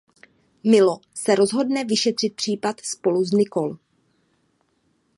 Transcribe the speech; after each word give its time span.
Milo 0.63 1.01
se 1.13 1.35
rozhodne 1.35 1.85
vyšetřit 1.85 2.33
případ 2.35 2.79
spolu 2.81 3.23
s 3.25 3.31
Nicole. 3.31 3.77